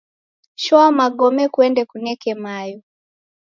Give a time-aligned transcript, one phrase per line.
[0.63, 2.77] Shoa magome kuende kuneke mayo.